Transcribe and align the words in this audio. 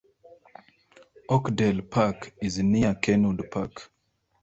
Oakdale 1.29 1.83
Park 1.83 2.33
is 2.41 2.57
near 2.57 2.95
Kenwood 2.95 3.51
Park. 3.51 3.91